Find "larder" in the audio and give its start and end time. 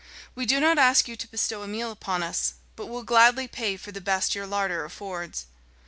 4.47-4.83